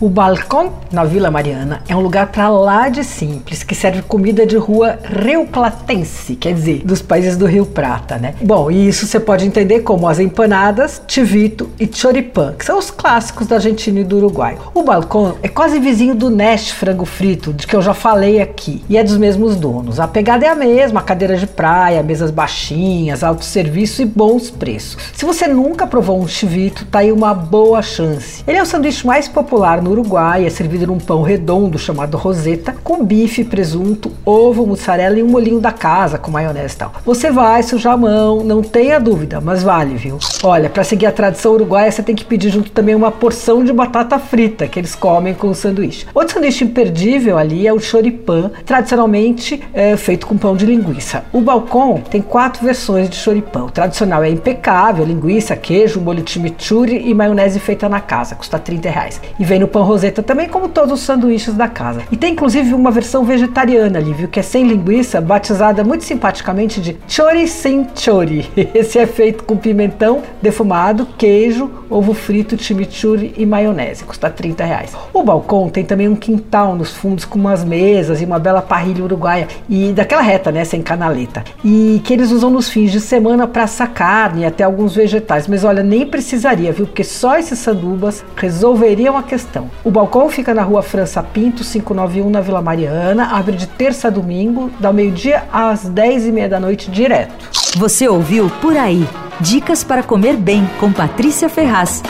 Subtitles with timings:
[0.00, 4.46] O balcão na Vila Mariana é um lugar para lá de simples, que serve comida
[4.46, 8.34] de rua rioplatense, quer dizer, dos países do Rio Prata, né?
[8.40, 12.90] Bom, e isso você pode entender como as empanadas, tivito e choripan, que são os
[12.90, 14.56] clássicos da Argentina e do Uruguai.
[14.72, 18.82] O balcão é quase vizinho do Nest Frango Frito, de que eu já falei aqui,
[18.88, 20.00] e é dos mesmos donos.
[20.00, 24.96] A pegada é a mesma, cadeira de praia, mesas baixinhas, autosserviço e bons preços.
[25.12, 28.42] Se você nunca provou um chivito, tá aí uma boa chance.
[28.46, 32.74] Ele é o sanduíche mais popular no Uruguai, é servido num pão redondo chamado roseta,
[32.82, 36.92] com bife, presunto, ovo, mussarela e um molinho da casa com maionese e tal.
[37.04, 40.18] Você vai sujar a mão, não tenha dúvida, mas vale, viu?
[40.42, 43.72] Olha, para seguir a tradição uruguaia, você tem que pedir junto também uma porção de
[43.72, 46.06] batata frita que eles comem com o sanduíche.
[46.14, 51.24] Outro sanduíche imperdível ali é o choripan, tradicionalmente é, feito com pão de linguiça.
[51.32, 53.64] O balcão tem quatro versões de choripan.
[53.64, 58.90] O tradicional é impecável, linguiça, queijo, molho chimichurri e maionese feita na casa, custa 30
[58.90, 59.20] reais.
[59.38, 62.02] E vem no pão roseta também, como todos os sanduíches da casa.
[62.10, 66.80] E tem inclusive uma versão vegetariana ali, viu, que é sem linguiça, batizada muito simpaticamente
[66.80, 68.48] de chori sem chori.
[68.74, 74.96] Esse é feito com pimentão defumado, queijo, ovo frito, chimichurri e maionese, custa 30 reais.
[75.12, 79.04] O balcão tem também um quintal nos fundos com umas mesas e uma bela parrilha
[79.04, 81.44] uruguaia e daquela reta, né, sem canaleta.
[81.64, 85.46] E que eles usam nos fins de semana para assar carne e até alguns vegetais.
[85.48, 86.86] Mas olha, nem precisaria, viu?
[86.86, 89.69] Porque só esses sandubas resolveriam a questão.
[89.82, 93.36] O balcão fica na rua França Pinto, 591, na Vila Mariana.
[93.36, 97.50] Abre de terça a domingo, da meio-dia às 10 e meia da noite, direto.
[97.76, 99.06] Você ouviu Por Aí.
[99.40, 102.02] Dicas para comer bem com Patrícia Ferraz.